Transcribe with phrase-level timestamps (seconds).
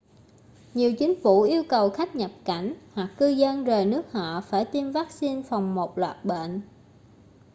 [0.73, 4.65] nhiều chính phủ yêu cầu khách nhập cảnh hoặc cư dân rời nước họ phải
[4.65, 6.61] tiêm vắc-xin phòng một loạt bệnh